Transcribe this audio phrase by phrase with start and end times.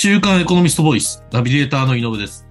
[0.00, 2.46] 週刊エコノミストボイス、ナビゲーターの井上です。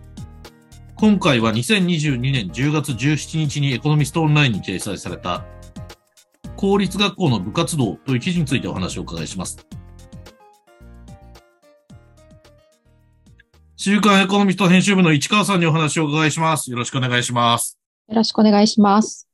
[0.95, 5.45] 今回は2022年10月17日にエコノミストオンラインに掲載された、
[6.57, 9.65] 公立学校の部活動という記事についてお話をお伺いします。
[13.77, 16.69] 週刊エコノミスト編集部の市川さんにお話をお伺いします。
[16.69, 17.79] よろしくお願いします。
[18.09, 19.29] よろしくお願いします。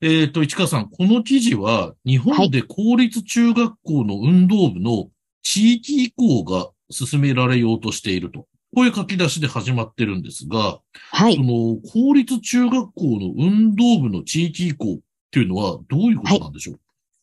[0.00, 5.10] えっ、と、市川さん、この記事は、日本で公立中学校の運動部の
[5.42, 8.46] 地域移行が進められようとしていると。
[8.74, 11.42] こういう書き出しで始まってるんですが、はいそ。
[11.42, 14.98] の、公立中学校の運動部の地域移行っ
[15.30, 16.78] ていうのはどういうことなんでしょう、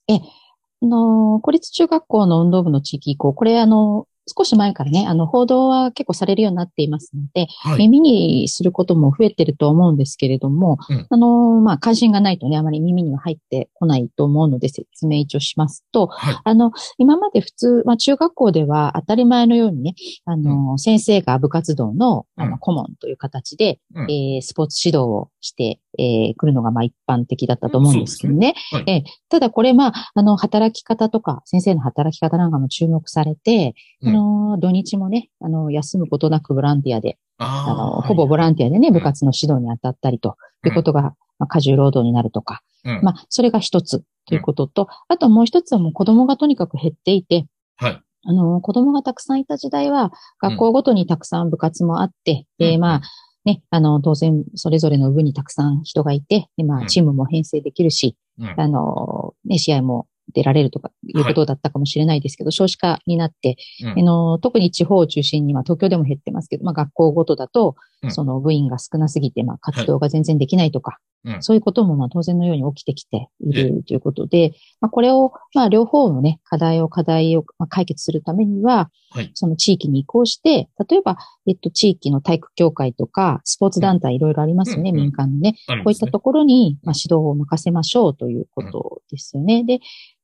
[0.07, 7.77] あの、公立中学校の運動部の地域移行、これあの、少し前からね、あの、報道は結構されるようになっていますので、はい。
[7.77, 16.39] 耳にすることも増えてると思うんですけれども、うんあの、まあ、関心がないとね、あまり耳には入ってこないと思うので説明一応しますと、はい。
[16.43, 28.55] あの、今まで普通、まあ、中学校では当たり前のようにね、あの、先生が部活動の、あうんの、顧問という形で、うんえースポーツ指導をして、えー来るのが、まあ、一般的だったと思うんですけどね。
[28.71, 34.09] そうですえーただこれ、まあ、あの、働き方とか、先生の働き方なんかも注目されて、うん。
[34.09, 38.93] あの、土日もね、あの、休むことなくボランティアで、ああの、ーほぼボランティアでね、ん。
[38.93, 41.01] 部活の指導に当たったりと、いうことが、
[41.37, 42.99] まあ、過重労働になるとか、うん。
[43.03, 47.45] まあ、それが一つということと、あともう一つはもう子供がとにかく減っていて、
[47.77, 48.01] はい。
[48.27, 52.67] あの、子供がたくさんいた時代は、学校ごとにたくさん部活もあって、うん。
[52.67, 53.01] で、まあ、
[53.45, 56.87] ね、あの、当然、それぞれの部にたくさん人がいて、で、まあ、うん。
[56.87, 58.53] チームも編成できるし、うん。
[58.57, 63.99] あの、ね、試合も出られるとかいうことだったかもしれないですけど、少子化になって、うん。
[63.99, 68.11] あの、特に地方を中心に、まあ、東京でも減ってますけど、まあ、学校ごとだとう、ん。
[68.11, 71.43] その部員が少なすぎて、まあ、活動が全然できないとか、うん。
[71.43, 79.31] そういうことも、まあ、当然のように起きてきていえるということで、まあ、これを、まあ、両方のね、課題を、課題をまあ解決するためには、はい。
[79.33, 81.17] その地域に移行して、例えば、
[81.47, 85.55] えっと、地域の体育協会とか、スポーツ団体いろいろありますよね、うんうん民間のね。
[85.67, 85.83] ありますね。
[85.83, 89.63] こういったところに、まあ、指導を任せましょうということですよね。
[89.63, 89.79] で、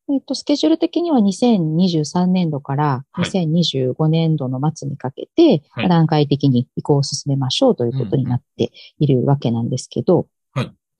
[0.09, 3.25] えっと、スケジュール的には2023年度からはい。
[3.25, 5.89] 2025年度の末にかけて、はい。
[5.89, 10.25] 段階的に移行を進めましょうということになっているわけなんですけど、はい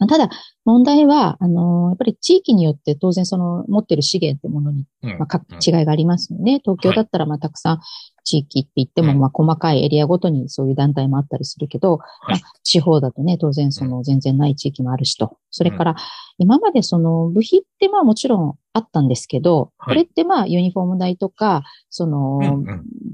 [0.07, 0.29] ただ、
[0.65, 5.17] 問題は、あの、やっぱり地域によって当然その持ってる資源ってものにうん。
[5.17, 6.59] まあ、か違いがありますよね。
[6.63, 7.79] 東京だったら、まあ、たくさん
[8.23, 9.19] 地域って言っても、うん。
[9.19, 12.41] まあ、細かいエリアごとにそういう団体もあったりするけど、はい。
[12.41, 15.37] まあ、地方だとね、当然その全然ない地域もあるしと。
[15.49, 15.95] それから、
[16.37, 19.95] 今までその部費ってまあもちろんあったんですけど、はい。
[19.95, 22.39] これってまあユニフォーム代とか、その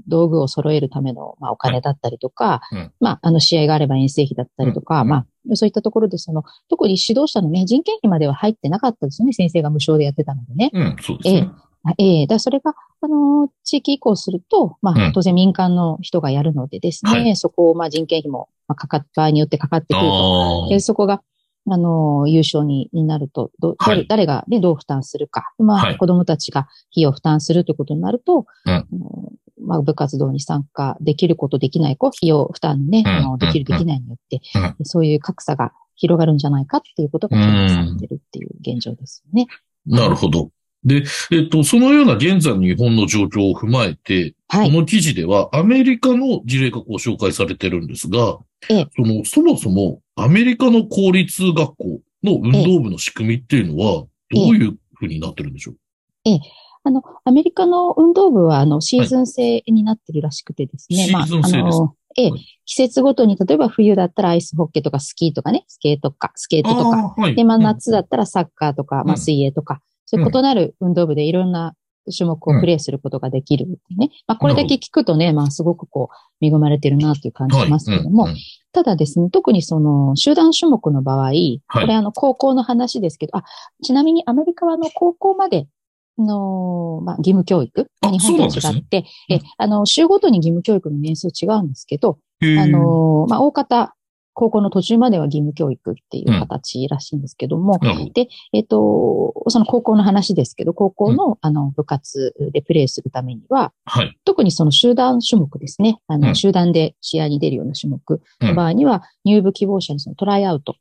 [0.08, 2.92] 道具を揃えるためのまあお金だったりとか、うん。
[3.00, 5.08] まああの試合があれば遠征費だったりとか、うん。
[5.10, 5.16] ま
[5.52, 9.34] あそういったところでその、特に指導者のね、人件費までは入ってなかったですよね。
[9.34, 10.72] 先生が無償でやってたのでね。
[10.74, 11.50] うん、そうですね。
[11.84, 12.28] あええ。
[12.28, 14.98] だからそれが、あのー地域移行すると、まうん。
[14.98, 17.36] あ、当然民間の人がやるのでですね、はい。
[17.36, 20.80] そこを、まあ、人件費も、まあ、かかっ、場合によってかかってくると。
[20.80, 21.22] そこが、
[21.70, 25.52] あのー優勝にになると、どはい誰誰が、ね、どう負担するか。
[25.58, 34.42] まあ、はい子供たちが費用を負担するということになると、うんあのーまあ、部活動に参加できること、できない子、費用負担ね、うんあのできる、うんできないによって、
[34.80, 39.48] うそういう格差が広がるんじゃないかっていうことが懸念されてるっていう現状ですよね。
[39.86, 40.52] なるほど。
[40.84, 44.72] で、えっと、そのような現在の日本の状況を踏まえて、はい。
[44.72, 48.38] この記事ではアメリカの事例がこう紹介されてるんですが、
[48.70, 55.76] ええその、そもそもアメリカの公立学校の運動部の仕組みっていうのは、どういうふうになってるんでしょう？
[56.84, 60.98] あの、アメリカの運動部は、あの、シーズン制になってるらしくてですね。
[60.98, 62.32] シーズン制ですまあ、ええ。
[62.32, 62.46] はい。
[62.66, 67.14] 季節ごとに、例えば冬だったらアイスホッケーとかスキーとかね、スケートか、スケートとか。
[67.16, 67.36] はい。
[67.36, 67.64] で、まあ、うん。
[67.64, 69.18] 夏だったらサッカーとか、まあ、うん。
[69.20, 71.76] 水泳とか、そういう異なる運動部でいろんな
[72.16, 74.10] 種目をプレイすることができるね。
[74.28, 76.10] まあ、これだけ聞くとね、まあ、すごくこ
[76.42, 78.28] う、恵まれてるなという感じしますけれども、
[78.72, 81.32] ただですね、特にその集団種目の場合、
[81.72, 83.44] これあの高校の話ですけど、あ、
[83.84, 85.68] ちなみにアメリカはあの高校まで
[86.18, 93.96] の、まあ、義務教育、あ日本と違って、うんえ、あの、州ごとに義務教育の年数違うんですけど、あの、まあ、大方、
[94.38, 98.12] 高校の途中までは義務教育っていう形らしいんですけども、なるほど。
[98.14, 104.16] で、えっ、と、その高校の話ですけど、高校の、あの部活でプレーするためには、はい。
[104.26, 106.00] 特にその集団種目ですね。
[106.06, 110.76] あの、うん集団で試合に出るような種目うんの場合には、入部希望者にそのトライアウト、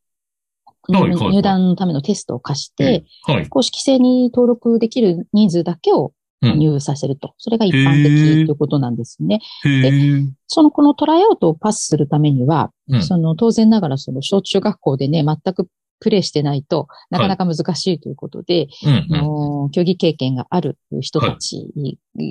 [0.88, 3.48] 入団のためのテストを課して、はい。
[3.48, 6.12] 公式制に登録できる人数だけをうん
[6.42, 7.34] 入部させると。
[7.38, 9.40] それが一般的ということなんですね。
[9.64, 10.28] へー。
[10.46, 13.02] そのこのトライアウトをパスするためには、うん。
[13.02, 15.68] その当然ながらその小中学校でね、全く
[15.98, 19.06] プレイしてないとなかなか難しいということで、はい。
[19.12, 21.72] あの競技経験がある人たち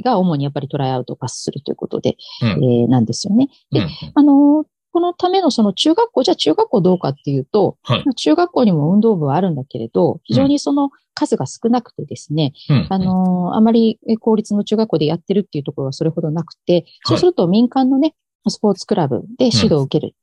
[0.03, 3.49] が主にやっぱりトライアウトをパスするということで、うん、えー、なんですよね。
[3.71, 18.15] で、あのこのためのその中学校、じゃあ中学校どうかっていうと、はい、中学校にも運動部はあるんだけれど、非常にその数が少なくてですね、うん、あのあまり公立の中学校でやってるっていうところはそれほどなくて、そうすると民間のね、
[18.47, 20.15] スポーツクラブで指導を受ける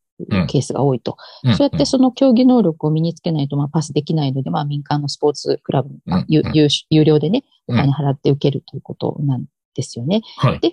[0.46, 1.18] ケースが多いと。
[1.44, 6.42] うん、そうやってその競技能力を身につけないと、まあ、パスできないので、まあ、民間のスポーツクラブ、まあ、有
[6.88, 9.44] 有料でね、お金払って受けるということなん
[9.74, 10.22] ですよね。
[10.38, 10.72] はい、で、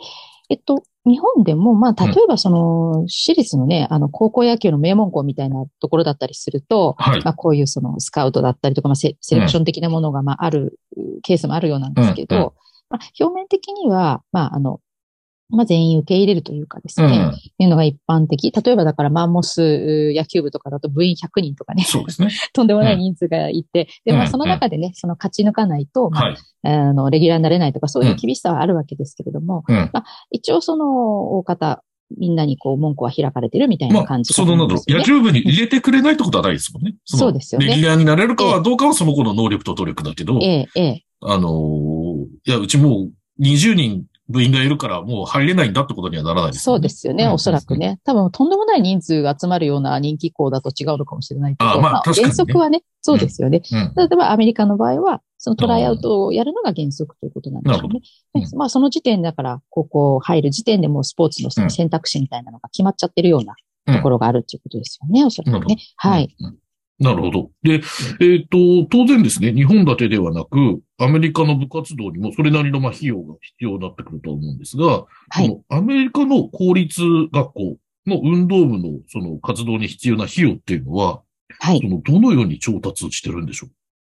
[0.49, 10.79] えっと、日本でも、まあ、例えばその、私立のね、あの、高校野球の名門校みたいなところだったりすると、はい、まあ、こういうその、スカウトだったりとか、まあセ、セレクション的なものが、まあ、ある
[11.21, 12.55] ケースもあるようなんですけど、
[12.89, 14.81] まあ、表面的には、まあ、あの、
[15.51, 18.51] まあ、全員受け入れるというかですね、うん、いうのが一般的。
[18.51, 21.83] 例えばだからマンモス野球部とかだと部員100人とかね。
[21.83, 22.29] そうですね。
[22.53, 31.83] とんでもない人数がいて、うん、で、まあその中でね、その勝ち抜かないと、まあ、はい、あの、レギュラーになれないとかそういう厳しさはあるわけですけれども、うん、まあ一応その大方、
[32.17, 36.95] みんなにこう文句は開かれてるみたいな感じ、ね、まあ、そのなど、野球部に入れてくれないってことはないですもんね。
[37.05, 37.67] そうですよね。
[37.67, 41.03] レギュラーになれるかはどうかはその子の能力と努力だけど、ええ、ええ。
[41.21, 43.09] あのー、いや、うちも
[43.39, 47.99] う20人部員がいるからもう入れないんだってことにはならないです、ね、そうですよね、おそらくね。
[48.05, 53.61] 多分とんでもない人数が集まるような人気校だと違うのかもしれないけど、あまあ、ね、原則はね、そうですよね。
[53.71, 58.01] うん、例えばアメリカの場合は、そのトライアウトをやるのが原則ということなんですよね。
[58.35, 63.55] うん、まあその時点だから、高校入る時点でもうスポーツの選択肢みたいなのが決まっちゃってるような
[63.95, 65.77] ところがあるということですよね、おそらくね。
[65.95, 66.35] はい。
[66.99, 67.49] なるほど。
[67.63, 77.01] で、えっ、ー、と、当然ですね、日本だけではなく、アメリカの部活動にもそれなりのまあ費用が必要になってくると思うんですが、はい、のアメリカの公立
[77.31, 81.21] 学校の運動部のその活動に必要な費用っていうのは、
[81.59, 83.69] はい、そのどのように調達してるんでしょう？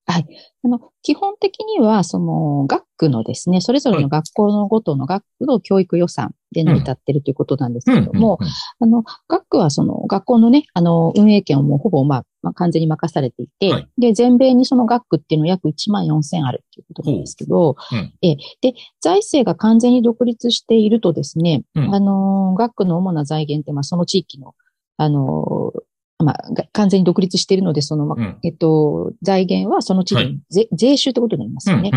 [0.07, 0.25] はい。
[0.63, 8.37] あの、基本的には、その、学区のですね、それぞれの学校のごとの学区の教育予算で成り立っているということなんですけれども、
[8.79, 18.35] あの、学区はその、学校のね、あの、運営権をもうほぼ、まあ、まあ、完全に任されていて、はい、で、全米にその学区っていうのは約1万4000あるっていうことなんですけど、うん、え。
[18.61, 24.53] で、財政が完全に独立しているとですね、うん、あの、学区の主な財源って、まあ、その地域の、
[24.97, 25.73] あの、
[26.25, 26.43] まあ、
[26.73, 31.91] 完全に独立しているので、その、まあ、うん、えっと、財源はその地域に税はい、税収ってことになりますよね。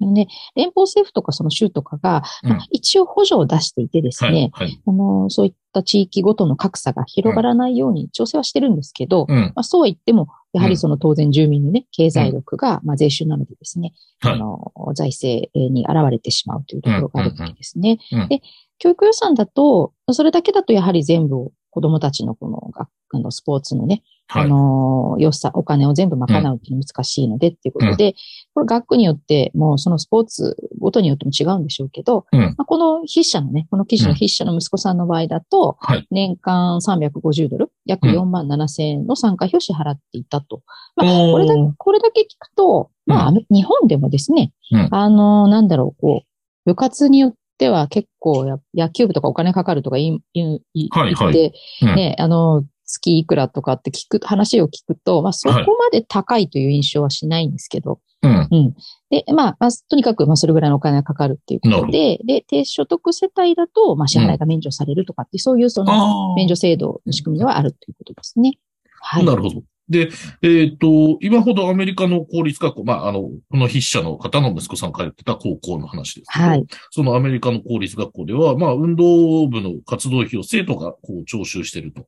[0.00, 17.98] で、連邦政府とかその州とかが、うん、まあ、一応補助を出していてですね、はいはい、あの、そういった地域ごとの格差が広がらないように調整はしてるんですけど、うん、まあ、そうは言っても、やはりその当然住民のね、経済力が、まあ、税収なのでですね、あの、財政に現れてしまうというところがあるわけですね。
[18.28, 18.42] で、
[18.78, 28.14] 教育予算だと、それだけだとやはり全部を子供たちのこの学あのスポーツのね、はい、あの、良さ、お金を全部賄うっていうの難しいのでっていうことで、うん、
[28.54, 35.76] これ学区によって、もうそのスポーツごとによっても違うんでしょうけど、うん、まあ、この筆者のね、この記事の筆者の息子さんの場合だと、
[36.10, 40.62] 年間350ドル、約4万7千円の参加費を支払っていたと。
[40.96, 44.52] まあ、これだけ、これだけ聞くと、まあ、日本でもですね、
[44.90, 46.26] あの、なんだろう、こう、
[46.64, 51.52] 部活によってでは結構野球部とかお金かかるとか言い、言って、はいはい。
[51.82, 58.74] うん、ね、あの、月いくらとかって聞く、話を聞くと、まあそこまで高いという印象はしないんですけど、はい、うん。
[59.10, 68.52] で、まあ、まあ、とにかく、まあそれぐらいのお金がかかるっていうことで、で、低所得世帯だと、まあ支払いが免除されるとかって、うん、そういうその免除制度の仕組みではあるということですね。
[69.00, 69.24] はい。
[69.24, 69.62] なるほど。
[69.88, 70.10] で、
[70.42, 76.66] えっ、ー、と、今ほどアメリカの公立学校、まあ、あの、この筆者の方の息子さん通ってた高校の話ですけど、はい。
[76.90, 82.06] そのアメリカの公立学校では、まあ、運動部の活動費を生徒がこう徴収していると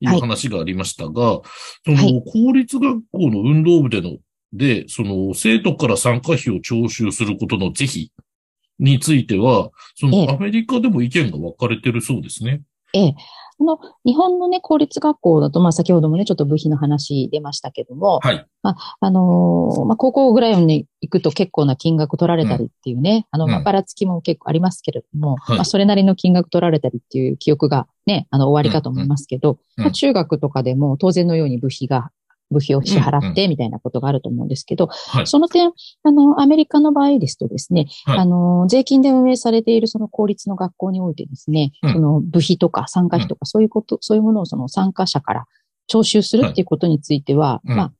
[0.00, 1.42] いう話がありましたが、は
[1.86, 4.18] い、その公立学校の運動部での、
[4.52, 8.12] で、その生徒から参加費を徴収することの是非
[8.78, 12.60] については、そのアメリカでも意見が分かれてるそうですね。
[12.92, 13.14] ええ。
[13.60, 18.46] あの、日本のね、公立学校だと、まあ先ほどもね、ちょっと部費の話出ましたけども、はい。
[18.62, 29.58] まあ、あのー、まあ高校ぐらいに行くと結構な金額取られたりっていうね、うん、あの、まあばらつきも結構ありますけれども、まあそれなりの金額取られたりっていう記憶がね、あの終わりかと思いますけど、うん。
[29.78, 32.10] うん、まあ、中学とかでも当然のように部費が
[32.50, 35.72] 部費を支払ってみたいなことがあると思うんですけど、うんうん、その点、
[36.02, 45.44] あの、アメリカの場合ですとですね、はい、あの、税金で運営されているその公立の学校においてですね、うん、その部費とか参加費とかそういうこと、そういうものをその参加者から
[45.86, 47.92] 徴収するっていうことについては、はい、まあ、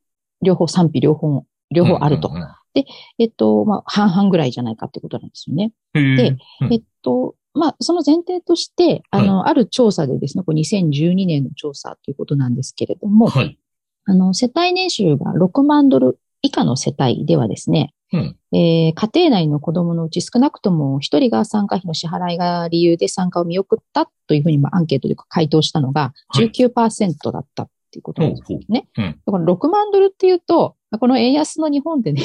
[0.42, 2.28] 両方賛否両方、両方あると。
[2.28, 2.84] うんうんうん、で、
[3.18, 5.72] えっと、まあ、半々ぐらいじゃないかってことなんですよね。
[5.94, 6.36] で、
[6.70, 13.58] えっと、まあ、その前提として、あの、はい、ある調査でですね、これ2012年の調査ということなんですけれども、はい、
[14.06, 18.36] あの、世帯年収が6万ドル以下の世帯ではですね、うん。
[18.52, 28.52] えー家庭内の子供のうち少なくとも一人が参加費の支払いが理由で参加を見送ったというふうに、まあ、アンケートで回答したのがはい19%だったっていうことなんです。
[28.68, 28.88] ね。
[28.96, 29.20] うん。
[29.24, 32.22] この6万ドルっていうと、この円安の日本でね、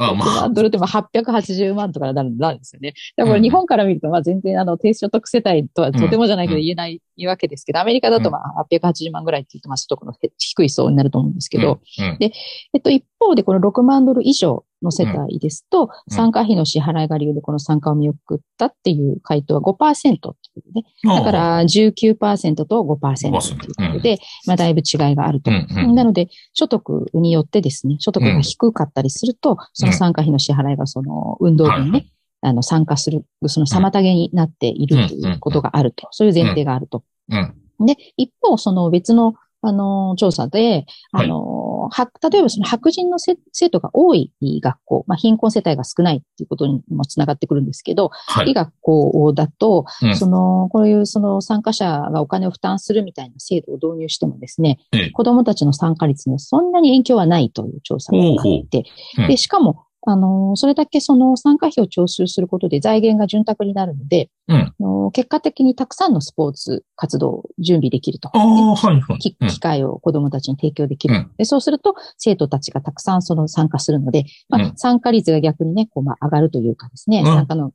[0.00, 2.94] あ、6まあ万、ドルってまあ880万とかなるんですよね。
[3.16, 12.32] だから日本から見ると、まあ全然あの低所得世帯とはとてもじゃないけどうん言えないわけですけど、アメリカだとまあ880万ぐらいって言うと、まあ所得の低い層になると思うんですけど、うん、で
[12.74, 16.14] えっと一方でこの6万ドル以上の世帯ですと、うん。
[16.14, 25.50] 参加費の支払いが理由でこの参加を見送ったっていう回答は5%っていうことで、だか、ら19%と5%ということで、まあだいぶ違いがあると。
[25.50, 36.08] うんうんなので、所得によってですね、所得が低かったりすると、その参加費の支払いがその運動部にね、はいあの参加する、その妨げになっているということがあると。
[36.12, 37.02] そういう前提があると。
[37.30, 37.86] うん。
[37.86, 48.50] で、一方、その別の、あの、調査で、あの、は、例えばその白人のせ生徒が多い学校、まあ、貧困世帯が少ないっていうことにもつながってくるんですけど、はい。
[48.50, 48.54] い。
[48.54, 50.16] 学校だと、うん。
[50.16, 55.10] その、こういうその参加者がお金を負担するみたいな制度を導入してもですね、ええ。
[55.10, 58.34] 子供たちの参加率にはそんなに影響はないという調査があっ
[58.68, 58.84] て、
[59.18, 59.28] うん。
[59.28, 64.56] で、しかも、あの、それだけその参加費を徴収することで財源が潤沢になるので、うん。
[64.56, 68.30] あの結果的にたくさんのスポーツ活動を準備できると。
[68.34, 69.18] ああ、はい、はい。
[69.18, 71.14] 機会を子供たちに提供できる。
[71.14, 77.72] うんでそうすると、生徒たちがたくさんその参加するので、まあうん、参加率が逆にね、こう、まあ、上がるというかですね、うん参加の、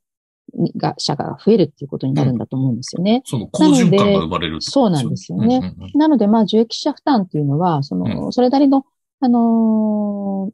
[0.75, 3.21] が、者が増えるっていうことになるんだと思うんですよね。
[3.25, 5.75] その好循環が生まれるってことそうなんですよね。
[5.93, 8.85] なので、まあ、受益者負担っていうのは、その、それなりの、
[9.25, 10.53] あのー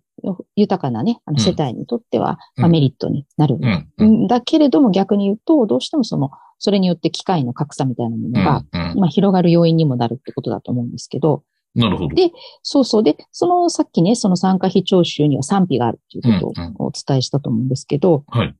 [0.57, 3.57] 豊かなね、あのうん世帯にとっては、うんまあ、メリットになる。
[3.59, 12.15] うんうんんだけれども逆に言うと、どうしてもその、それによって機会の格差みたいなものが、うんうんまあ、広がる要因にもなるってことだと思うんですけど、なるほど。
[12.15, 12.31] で
[12.63, 13.03] そうそう。
[13.03, 18.55] で、そのさっきね、その参加費徴収には賛否があるっていうことうんうんをお伝えしたと思うんですけど、はい。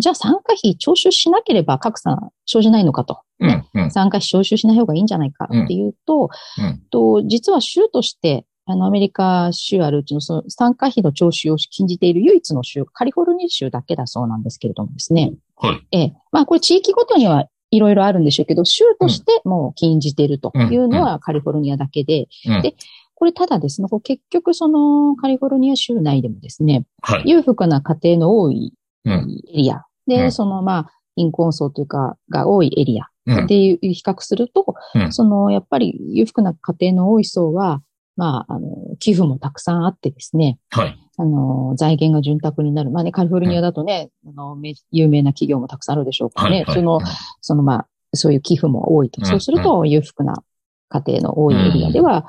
[0.00, 2.16] じゃあ参加費徴収しなければ格差
[2.46, 3.20] 生じないのかと。
[3.40, 3.64] うん。
[3.74, 3.90] うん。
[3.90, 15.32] 参加費徴収しない方がいいんじゃないかっていうと、うんと実は州として、あの、アメリカ州あるうちのその参加費の徴収を禁じている唯一の州、カリフォルニア州だけだそうなんですけれどもですね。
[15.56, 15.86] はい。
[15.90, 16.14] ええ。
[16.30, 22.74] まあ、これ地域ごとにはいろいろあるんでしょうけど、州としてもう禁じているというのはカリフォルニアだけで、うんで
[23.14, 27.22] これただですね、結局そのカリフォルニア州内でもですね、はい。
[27.24, 29.42] 裕福な家庭の多いうん。
[29.48, 33.46] エリア、で、うんそのまあ、貧困層というか、が多いエリアうん。
[33.46, 37.80] でいう比較すると、うんその、やっぱり裕福な家庭の多い層は、
[38.16, 40.98] まあ、あの、寄付もたくさんあってですね、はい。
[41.16, 42.90] あの、財源が潤沢になる。
[42.90, 46.64] まあね、カリフォルニアだとね、あの、め有名な企業もたくさんあるでしょうからね、はい。
[46.64, 46.74] はい。
[46.76, 47.00] その、
[47.40, 49.20] そのまあ、そういう寄付も多いと。
[49.22, 49.26] うん。
[49.26, 50.42] そうすると、裕福な
[50.88, 52.26] 家庭の多いエリアでは、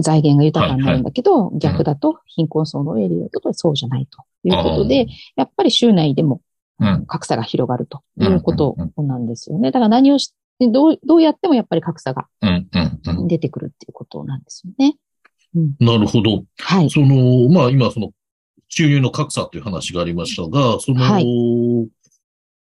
[0.00, 5.06] 財源が豊かになるんだけど、逆だと貧困層のエリアだとそうじゃないということで、
[5.36, 6.40] やっぱり州内でも
[6.80, 7.06] うん。
[7.06, 9.70] 格差が広がるということなんですよね。
[9.70, 10.34] だから何をし
[10.68, 12.28] どう、どうやってもやっぱり格差が。
[13.26, 14.96] 出てくるっていうことなんですよね。
[15.54, 16.44] うん、なるほど。
[16.58, 16.90] はい。
[16.90, 18.10] その、まあ今その、
[18.68, 21.88] 収入の格差という話がありましたが、その、はい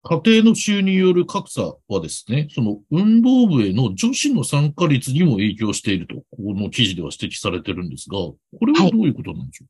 [0.01, 9.65] 家庭の収入による格差はですね、その運動部への女子の参加率にも影響していると、この記事では指摘されてるんですが、これはどういうことなんでしょ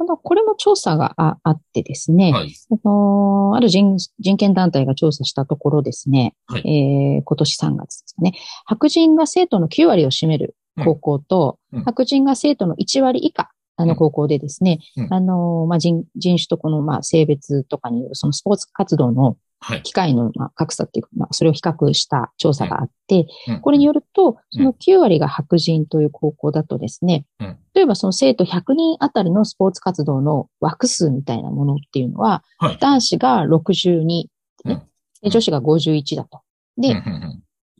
[0.00, 2.54] あの、これも調査がああってですね、うはい。
[2.70, 7.16] あのある人人権団体が調査したところですね、はい。
[7.16, 8.32] えー今年3月ですかね、
[8.64, 11.78] 白人が生徒の9割を占める高校と、うん。
[11.80, 15.14] うん白人が生徒の1割以下、あの高校でですね、うん。
[15.14, 19.82] あのまあ、人人種とこの、まあ、性別とかによるそのスポーツ活動のはい。
[19.82, 23.60] 機会の、まあ、格差っていうか、まあ、それを比較した調査があって、うん。
[23.60, 27.58] これによると、その9割が白人という高校だとですね、うん。
[27.74, 32.78] 例えばその生徒100人あたりのスポーツ活動の枠数みたいなものっていうのは、はい。
[32.78, 34.28] 男子が62、ね
[34.64, 34.82] うん。
[35.22, 36.40] で女子が51だと。
[36.76, 37.02] で、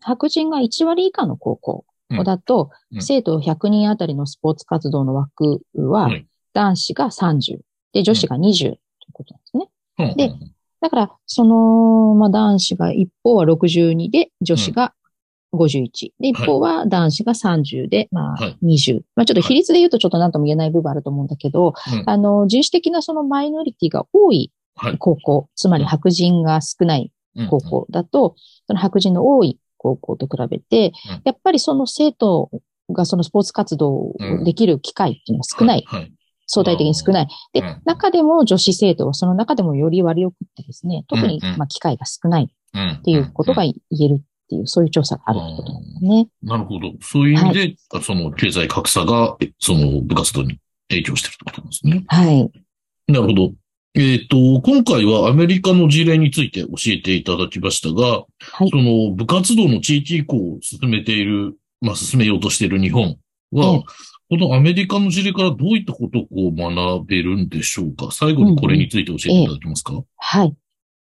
[0.00, 1.84] 白人が1割以下の高校
[2.24, 3.02] だと、うん。
[3.02, 7.58] 生徒100人あたりのスポーツ活動の枠ははい、男子が30、
[7.92, 8.78] で、女子が20という
[9.12, 10.14] ことなんですね。
[10.16, 14.94] でだから、その、まあ、男子が一方は62で、女子が
[15.52, 16.12] 51。
[16.20, 19.00] で、一方は男子が30で、まあはい、20。
[19.16, 22.02] まあ、ちょっと比率で言うとちょっと何とも言えない部分あると思うんだけど、うん。
[22.06, 24.98] あの、人種的なそのマイノリティが多いはい。
[24.98, 27.48] 高校、つまり白人が少ないうん。
[27.48, 32.50] 高校だと、その白人の多い高校と比べてうん、やっぱりその生徒
[32.90, 35.84] がそのスポーツ活動をできる機会っていうのは少ない。
[36.48, 36.64] はい。
[36.64, 37.28] 相対的に少ない。
[37.52, 42.88] でうん、中でも女子生徒はその中でもより割を食ってですね、特にまあ機会が少ないうん。
[42.88, 46.28] っっていうことが言えるっていう、そういう調査があるということなんですね。
[46.42, 46.92] なるほど。
[47.00, 52.04] そういう意味で、はい、その経済格差が、その部活動に影響してるってことなんですね。
[52.08, 52.50] はい。
[53.06, 53.52] なるほど。
[53.94, 63.16] えっ、ー、と、今回はアメリカの事例について教えていただきましたが、はい、その部活動の地域移行を進めている、まあ、進めようとしている日本
[63.52, 63.82] は、
[64.30, 68.10] このアメリカの事例からどういったことを学べるんでしょうか？
[68.12, 70.54] 最後にこれについて教えていただけますか、うんえー、はい。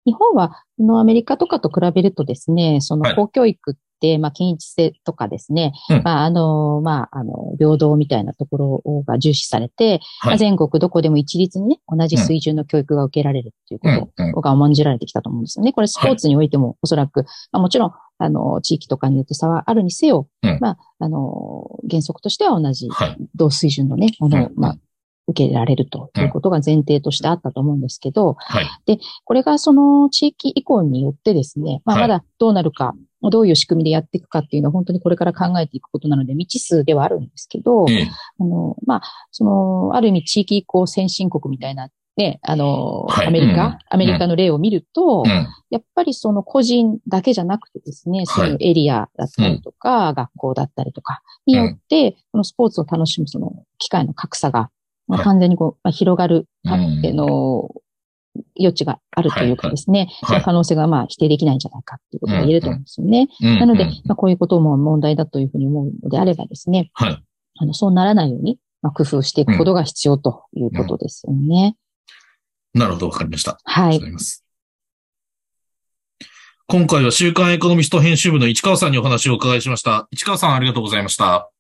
[0.04, 3.74] 日本は、このアメリカとかと比べるとですね、その公教育っ、
[4.18, 15.72] まあ、均一性とかですね、うん、まあ、あの、まあ、あの、平等みたいなところが重視されて、はい、まあ、全国どこでも一律にね、同じ水準の教育が受けられるっていうことが重んじられてきたと思うんですよね。
[15.72, 22.88] これスポーツにおいてもおそらく、まあ、もちろん、あの、地域とかによって差はあるにせよ、うん、まあ、あの、原則としては同じ、
[23.34, 24.78] 同水準のね、ものを、まあ、
[25.28, 32.94] 受けられるということが前提としてあったと思うんですけど、はい、で、これがその地域移行によってですね、まあ、まだどうなるか、
[33.30, 37.86] どういう仕組みでやっていくかっていうのは本当にこれから考えていくことなので未知数ではあるんですけど、
[38.40, 54.70] あの、まあ、その、ある意味地域移行先進国みたいなね、あの、はい、アメリカ、うん、アメリカの例を見ると、うん、やっぱりその個人だけじゃなくてですね、そういうエリアだったりとか、学校だったりとかによって、このスポーツを楽しむその機会の格差が、
[55.06, 57.70] まあ、完全にこう、まあ、広がる、あの、
[58.58, 63.28] 余地があるというかですね、はい、その可能性がまあ否定できないんじゃないかっていうことが言えると思うんですよね。
[63.40, 67.22] なので、まあ、こういうことも問題だというふうに思うのであればですね、はい、
[67.58, 71.76] あのそうならないように、まあ、工夫していくことが必要ということですよね。
[72.74, 73.58] うん、なるほど、わかりました。
[73.64, 74.00] はい。
[76.68, 80.08] 今回は週刊エコノミスト編集部の市川さんにお話をお伺いしました。
[80.10, 81.34] 市川さんありがとうございました。
[81.34, 81.50] あ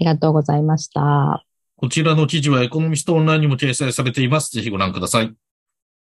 [0.00, 1.44] りがとうございました。
[1.76, 4.50] こちらの記事はエコノミストオンラインにも掲載されています。
[4.50, 5.32] ぜひご覧ください。